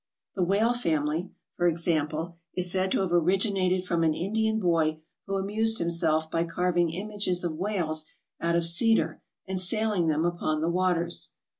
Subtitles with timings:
[0.35, 5.35] The Whale family, for example, is said to have originated from an Indian boy who
[5.35, 8.07] amused himself by carving images of whales
[8.41, 11.33] out of cedar and sailing them upon the waters.